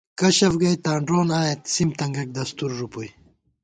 کشَف 0.19 0.53
گئیتاں 0.61 0.97
ڈرون 1.05 1.29
آئیت، 1.39 1.61
سِم 1.73 1.89
تنگَئیک 1.97 2.29
دستُور 2.37 2.71
ݫُوپُوئی 2.77 3.09